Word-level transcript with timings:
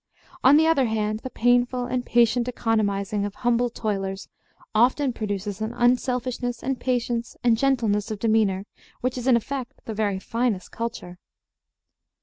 On 0.43 0.57
the 0.57 0.65
other 0.65 0.85
hand, 0.85 1.19
the 1.19 1.29
painful 1.29 1.85
and 1.85 2.03
patient 2.03 2.47
economizing 2.47 3.23
of 3.23 3.35
humble 3.35 3.69
toilers 3.69 4.27
often 4.73 5.13
produces 5.13 5.61
an 5.61 5.73
unselfishness 5.73 6.63
and 6.63 6.79
patience 6.79 7.37
and 7.43 7.55
gentleness 7.55 8.09
of 8.09 8.17
demeanor 8.17 8.65
which 9.01 9.15
is 9.15 9.27
in 9.27 9.37
effect 9.37 9.79
the 9.85 9.93
very 9.93 10.17
finest 10.17 10.71
culture. 10.71 11.19